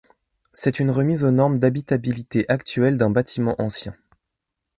[0.51, 3.95] C'est une remise aux normes d'habitabilité actuelle d'un bâtiment ancien.